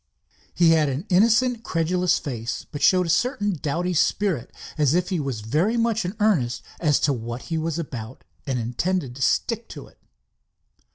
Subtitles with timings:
[0.55, 5.19] He had an innocent, credulous face, but showed a certain doughty spirit, as if he
[5.19, 9.69] was very much in earnest as to what he was about and intended to stick
[9.69, 9.99] to it.